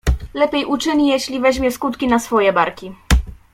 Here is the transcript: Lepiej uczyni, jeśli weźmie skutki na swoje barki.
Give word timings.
Lepiej 0.33 0.65
uczyni, 0.65 1.07
jeśli 1.07 1.39
weźmie 1.39 1.71
skutki 1.71 2.07
na 2.07 2.19
swoje 2.19 2.53
barki. 2.53 2.95